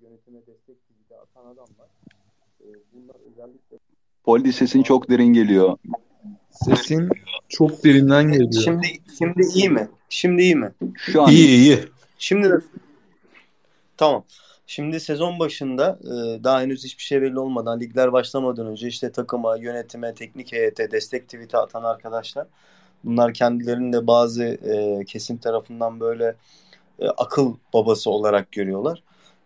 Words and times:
yönetime 0.00 0.38
destek 0.46 0.76
gibi 0.88 1.16
atan 1.22 1.46
adamlar. 1.46 1.88
E, 2.60 2.66
bunlar 2.92 3.16
özellikle 3.30 3.78
Poldi 4.24 4.52
sesin 4.52 4.82
çok 4.82 5.10
derin 5.10 5.32
geliyor. 5.32 5.78
Sesin 6.50 7.08
çok 7.48 7.84
derinden 7.84 8.32
geliyor. 8.32 8.62
Şimdi 8.64 8.86
şimdi 9.18 9.42
iyi 9.54 9.70
mi? 9.70 9.88
Şimdi 10.08 10.42
iyi 10.42 10.56
mi? 10.56 10.72
Şu 10.96 11.22
an 11.22 11.30
İyi 11.30 11.48
iyi. 11.48 11.78
Şimdi 12.18 12.50
de 12.50 12.54
tamam. 13.96 14.24
Şimdi 14.66 15.00
sezon 15.00 15.38
başında 15.38 15.98
e, 16.02 16.44
daha 16.44 16.60
henüz 16.60 16.84
hiçbir 16.84 17.02
şey 17.02 17.22
belli 17.22 17.38
olmadan 17.38 17.80
ligler 17.80 18.12
başlamadan 18.12 18.66
önce 18.66 18.88
işte 18.88 19.12
takıma, 19.12 19.56
yönetime, 19.56 20.14
teknik 20.14 20.52
heyete 20.52 20.90
destek 20.90 21.24
tweet'i 21.24 21.56
atan 21.56 21.82
arkadaşlar. 21.82 22.46
Bunlar 23.04 23.34
kendilerini 23.34 23.92
de 23.92 24.06
bazı 24.06 24.44
e, 24.44 25.04
kesim 25.04 25.36
tarafından 25.36 26.00
böyle 26.00 26.36
e, 26.98 27.08
akıl 27.08 27.54
babası 27.72 28.10
olarak 28.10 28.52
görüyorlar. 28.52 29.02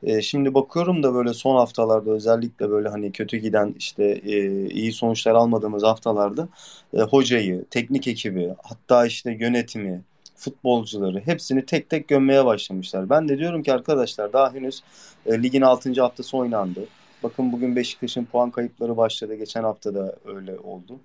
E, 0.07 0.23
şimdi 0.23 0.55
bakıyorum 0.55 1.03
da 1.03 1.15
böyle 1.15 1.35
son 1.35 1.57
haftalarda 1.57 2.11
özellikle 2.11 2.71
böyle 2.71 2.89
hani 2.89 3.13
kötü 3.13 3.37
giden 3.37 3.75
işte 3.79 4.05
e, 4.05 4.67
iyi 4.69 4.93
sonuçlar 4.93 5.35
almadığımız 5.35 5.83
haftalarda 5.83 6.49
e, 6.95 7.01
hocayı, 7.01 7.65
teknik 7.71 8.09
ekibi, 8.09 8.55
hatta 8.63 9.07
işte 9.07 9.37
yönetimi, 9.41 10.03
futbolcuları 10.37 11.21
hepsini 11.21 11.67
tek 11.67 11.91
tek 11.91 12.09
gömmeye 12.09 12.45
başlamışlar. 12.45 13.11
Ben 13.11 13.29
de 13.29 13.39
diyorum 13.39 13.63
ki 13.63 13.73
arkadaşlar 13.73 14.33
daha 14.33 14.55
henüz 14.55 14.83
e, 15.27 15.43
ligin 15.43 15.63
6. 15.63 16.01
haftası 16.03 16.37
oynandı. 16.37 16.81
Bakın 17.23 17.53
bugün 17.53 17.77
Beşiktaş'ın 17.77 18.25
puan 18.25 18.51
kayıpları 18.51 18.97
başladı. 18.97 19.35
Geçen 19.35 19.63
hafta 19.63 19.95
da 19.95 20.17
öyle 20.25 20.59
oldu. 20.59 20.99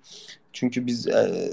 Çünkü 0.52 0.86
biz 0.86 1.08
e, 1.08 1.50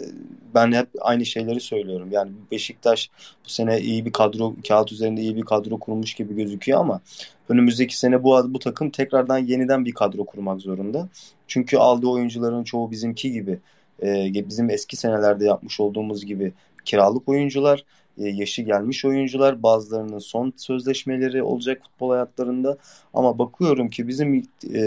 ben 0.56 0.72
hep 0.72 0.88
aynı 1.02 1.26
şeyleri 1.26 1.60
söylüyorum. 1.60 2.08
Yani 2.12 2.32
Beşiktaş 2.52 3.10
bu 3.46 3.50
sene 3.50 3.80
iyi 3.80 4.06
bir 4.06 4.12
kadro, 4.12 4.56
kağıt 4.68 4.92
üzerinde 4.92 5.22
iyi 5.22 5.36
bir 5.36 5.42
kadro 5.42 5.80
kurmuş 5.80 6.14
gibi 6.14 6.36
gözüküyor 6.36 6.80
ama 6.80 7.02
önümüzdeki 7.50 7.98
sene 7.98 8.24
bu 8.24 8.54
bu 8.54 8.60
takım 8.60 8.90
tekrardan 8.90 9.38
yeniden 9.38 9.86
bir 9.86 9.92
kadro 9.92 10.26
kurmak 10.26 10.62
zorunda. 10.62 11.10
Çünkü 11.48 11.78
aldığı 11.78 12.08
oyuncuların 12.08 12.64
çoğu 12.64 12.92
bizimki 12.92 13.32
gibi, 13.32 13.60
e, 14.04 14.34
bizim 14.50 14.70
eski 14.70 14.96
senelerde 14.96 15.46
yapmış 15.46 15.80
olduğumuz 15.80 16.26
gibi 16.26 16.54
kiralık 16.86 17.30
oyuncular, 17.30 17.86
yaşı 18.20 18.62
gelmiş 18.62 19.06
oyuncular, 19.06 19.64
bazılarının 19.64 20.20
son 20.20 20.54
sözleşmeleri 20.58 21.44
olacak 21.44 21.82
futbol 21.84 22.12
hayatlarında. 22.12 22.78
Ama 23.14 23.40
bakıyorum 23.40 23.90
ki 23.90 24.08
bizim 24.08 24.36
e, 24.74 24.82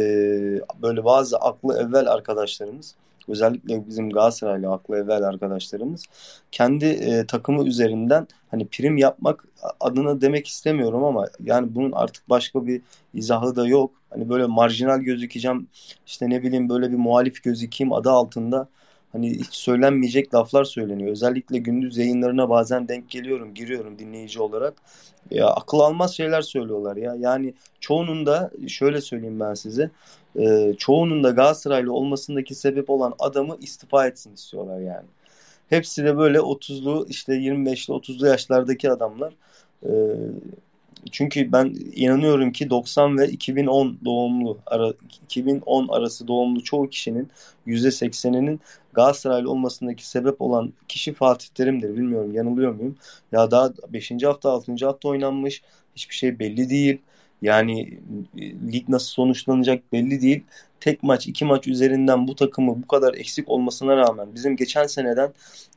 böyle 0.83 1.05
bazı 1.05 1.36
aklı 1.36 1.78
evvel 1.78 2.12
arkadaşlarımız, 2.12 2.94
özellikle 3.28 3.86
bizim 3.86 4.10
Galatasaraylı 4.10 4.72
aklı 4.72 4.97
evvel 4.97 5.22
arkadaşlarımız 5.22 6.05
kendi 6.53 6.84
e, 6.84 7.27
takımı 7.27 7.69
üzerinden 7.69 8.27
hani 8.50 8.66
prim 8.66 8.97
yapmak 8.97 9.44
adına 9.80 10.20
demek 10.20 10.47
istemiyorum 10.47 11.05
ama 11.05 11.27
yani 11.44 11.75
bunun 11.75 11.92
artık 11.92 12.30
başka 12.30 12.66
bir 12.66 12.83
izahı 13.14 13.56
da 13.56 13.66
yok. 13.66 13.91
Hani 14.10 14.28
böyle 14.28 14.47
marjinal 14.47 14.98
gözükeceğim 14.98 15.66
işte 16.06 16.30
ne 16.30 16.42
bileyim 16.42 16.69
böyle 16.69 16.92
bir 16.92 16.97
muhalif 16.97 17.42
gözükeyim 17.42 17.92
adı 17.92 18.10
altında 18.10 18.69
hani 19.13 19.31
hiç 19.31 19.55
söylenmeyecek 19.55 20.35
laflar 20.35 20.65
söyleniyor. 20.65 21.11
Özellikle 21.11 21.59
gündüz 21.59 21.97
yayınlarına 21.97 22.51
bazen 22.51 22.89
denk 22.89 23.11
geliyorum, 23.11 23.55
giriyorum 23.55 23.99
dinleyici 23.99 24.41
olarak. 24.41 24.75
Ya 25.31 25.47
akıl 25.49 25.79
almaz 25.79 26.17
şeyler 26.17 26.43
söylüyorlar 26.43 26.97
ya. 26.97 27.15
Yani 27.15 27.55
çoğunun 27.81 28.27
da 28.27 28.51
şöyle 28.69 29.01
söyleyeyim 29.01 29.41
ben 29.41 29.55
size. 29.55 29.91
E, 30.39 30.75
çoğunun 30.79 31.25
da 31.25 31.31
Galatasaraylı 31.31 31.93
olmasındaki 31.93 32.55
sebep 32.55 32.91
olan 32.91 33.15
adamı 33.19 33.57
istifa 33.61 34.07
etsin 34.07 34.35
istiyorlar 34.35 34.81
yani. 34.81 35.07
Hepsi 35.69 36.05
de 36.05 36.17
böyle 36.19 36.39
30'lu 36.39 37.07
işte 37.09 37.33
25'li 37.33 37.95
30'lu 37.95 38.27
yaşlardaki 38.27 38.91
adamlar. 38.91 39.33
E, 39.87 39.91
çünkü 41.12 41.53
ben 41.53 41.77
inanıyorum 41.95 42.53
ki 42.53 42.71
90 42.71 43.19
ve 43.19 43.29
2010 43.29 43.98
doğumlu 44.05 44.59
ara, 44.67 44.93
2010 45.25 45.89
arası 45.89 46.29
doğumlu 46.29 46.65
çoğu 46.65 46.89
kişinin 46.89 47.29
%80'inin 47.67 48.61
Galatasaraylı 48.93 49.51
olmasındaki 49.51 50.09
sebep 50.09 50.41
olan 50.43 50.72
kişi 50.89 51.12
Fatih 51.12 51.49
Terim'dir. 51.49 51.97
Bilmiyorum 51.97 52.34
yanılıyor 52.34 52.72
muyum? 52.75 52.97
Ya 53.33 53.50
daha 53.50 53.72
5. 53.89 54.12
hafta 54.25 54.50
6. 54.50 54.87
hafta 54.87 55.09
oynanmış. 55.09 55.62
Hiçbir 55.97 56.15
şey 56.15 56.39
belli 56.39 56.71
değil. 56.71 56.99
Yani 57.43 57.99
lig 58.72 58.89
nasıl 58.89 59.06
sonuçlanacak 59.09 59.93
belli 59.93 60.22
değil. 60.22 60.45
Tek 60.81 61.03
maç, 61.03 61.27
iki 61.27 61.45
maç 61.45 61.69
üzerinden 61.69 62.28
bu 62.28 62.34
takımı 62.34 62.83
bu 62.83 62.87
kadar 62.87 63.15
eksik 63.15 63.49
olmasına 63.49 63.97
rağmen 63.97 64.34
bizim 64.34 64.56
geçen 64.56 64.87
seneden 64.87 65.33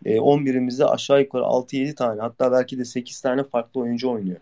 11'imizde 0.06 0.85
aşağı 0.85 1.22
yukarı 1.22 1.44
6-7 1.44 1.95
tane 1.95 2.22
hatta 2.22 2.51
belki 2.51 2.79
de 2.79 2.85
8 2.85 3.22
tane 3.22 3.44
farklı 3.44 3.81
oyuncu 3.81 4.09
oynuyor 4.09 4.38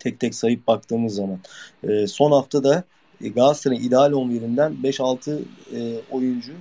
tek 0.00 0.20
tek 0.20 0.34
sayıp 0.34 0.66
baktığımız 0.66 1.14
zaman. 1.14 1.38
E, 1.88 2.06
son 2.06 2.32
hafta 2.32 2.64
da 2.64 2.84
Galatasaray'ın 3.20 3.82
ideal 3.82 4.12
11'inden 4.12 4.82
5-6 4.82 5.38
e, 5.74 6.00
oyuncu 6.10 6.52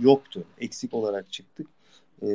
yoktu. 0.00 0.44
Eksik 0.60 0.94
olarak 0.94 1.32
çıktık. 1.32 1.66
E, 2.22 2.28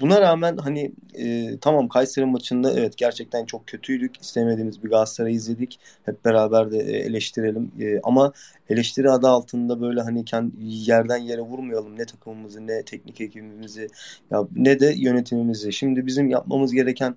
buna 0.00 0.20
rağmen 0.20 0.56
hani 0.56 0.92
e, 1.14 1.58
tamam 1.60 1.88
Kayseri 1.88 2.26
maçında 2.26 2.72
evet 2.72 2.96
gerçekten 2.96 3.44
çok 3.44 3.66
kötüydük. 3.66 4.22
İstemediğimiz 4.22 4.84
bir 4.84 4.90
Galatasaray 4.90 5.34
izledik. 5.34 5.78
Hep 6.04 6.24
beraber 6.24 6.70
de 6.70 6.78
eleştirelim. 6.78 7.72
E, 7.80 8.00
ama 8.02 8.32
eleştiri 8.68 9.10
adı 9.10 9.28
altında 9.28 9.80
böyle 9.80 10.00
hani 10.00 10.24
kendi 10.24 10.52
yerden 10.60 11.16
yere 11.16 11.40
vurmayalım 11.40 11.98
ne 11.98 12.04
takımımızı 12.04 12.66
ne 12.66 12.82
teknik 12.82 13.20
ekibimizi 13.20 13.88
ya 14.30 14.44
ne 14.56 14.80
de 14.80 14.94
yönetimimizi. 14.96 15.72
Şimdi 15.72 16.06
bizim 16.06 16.28
yapmamız 16.28 16.72
gereken 16.72 17.16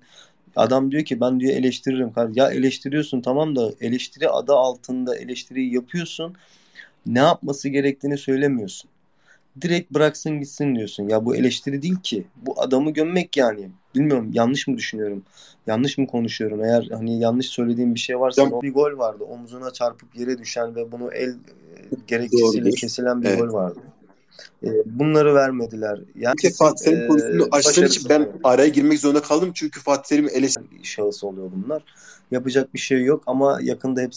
Adam 0.56 0.90
diyor 0.90 1.04
ki 1.04 1.20
ben 1.20 1.40
diyor 1.40 1.52
eleştiririm. 1.52 2.12
Ya 2.34 2.50
eleştiriyorsun 2.50 3.20
tamam 3.20 3.56
da 3.56 3.72
eleştiri 3.80 4.28
adı 4.28 4.52
altında 4.52 5.16
eleştiriyi 5.16 5.74
yapıyorsun. 5.74 6.34
Ne 7.06 7.18
yapması 7.18 7.68
gerektiğini 7.68 8.18
söylemiyorsun. 8.18 8.90
Direkt 9.60 9.90
bıraksın 9.90 10.40
gitsin 10.40 10.74
diyorsun. 10.74 11.08
Ya 11.08 11.24
bu 11.24 11.36
eleştiri 11.36 11.82
değil 11.82 12.00
ki. 12.02 12.24
Bu 12.36 12.60
adamı 12.62 12.90
gömmek 12.90 13.36
yani. 13.36 13.68
Bilmiyorum 13.94 14.30
yanlış 14.32 14.68
mı 14.68 14.76
düşünüyorum? 14.76 15.22
Yanlış 15.66 15.98
mı 15.98 16.06
konuşuyorum? 16.06 16.64
Eğer 16.64 16.88
hani 16.92 17.20
yanlış 17.20 17.46
söylediğim 17.46 17.94
bir 17.94 18.00
şey 18.00 18.20
varsa 18.20 18.42
ya, 18.42 18.62
bir 18.62 18.72
gol 18.72 18.98
vardı. 18.98 19.24
Omzuna 19.24 19.72
çarpıp 19.72 20.16
yere 20.16 20.38
düşen 20.38 20.76
ve 20.76 20.92
bunu 20.92 21.12
el 21.12 21.34
gerekçesiyle 22.06 22.64
Doğrudur. 22.64 22.76
kesilen 22.76 23.22
bir 23.22 23.28
evet. 23.28 23.40
gol 23.40 23.52
vardı. 23.52 23.80
E, 24.64 24.68
bunları 24.84 25.34
vermediler. 25.34 26.00
Yani 26.18 26.34
Peki 26.42 26.54
Fatih 26.54 26.84
Terim 26.84 27.02
e, 27.02 27.06
pozisyonunu 27.06 27.48
açtığın 27.50 27.86
için 27.86 28.08
ben 28.08 28.28
araya 28.44 28.68
girmek 28.68 28.98
zorunda 28.98 29.22
kaldım 29.22 29.50
çünkü 29.54 29.80
Fatih 29.80 30.08
Terim 30.08 30.28
eleştirdi. 30.32 30.66
Şahıs 30.82 31.24
oluyor 31.24 31.50
bunlar. 31.56 31.82
Yapacak 32.30 32.74
bir 32.74 32.78
şey 32.78 33.04
yok 33.04 33.22
ama 33.26 33.58
yakında 33.62 34.00
hepsi 34.00 34.14